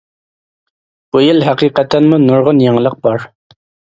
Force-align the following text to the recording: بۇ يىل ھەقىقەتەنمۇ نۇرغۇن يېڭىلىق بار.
بۇ 1.15 1.19
يىل 1.23 1.43
ھەقىقەتەنمۇ 1.49 2.19
نۇرغۇن 2.23 2.61
يېڭىلىق 2.65 2.99
بار. 3.09 3.29